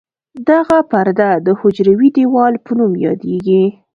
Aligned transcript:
دغه 0.49 0.77
پرده 0.91 1.29
د 1.45 1.47
حجروي 1.59 2.09
دیوال 2.17 2.53
په 2.65 2.71
نوم 2.77 2.93
یادیږي. 3.05 3.63